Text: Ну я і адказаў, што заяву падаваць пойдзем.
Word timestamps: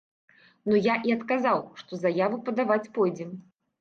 Ну 0.69 0.77
я 0.85 0.95
і 1.09 1.13
адказаў, 1.17 1.61
што 1.81 1.93
заяву 2.07 2.43
падаваць 2.49 2.83
пойдзем. 2.97 3.31